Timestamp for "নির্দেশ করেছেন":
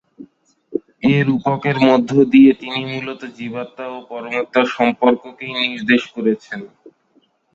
5.63-6.59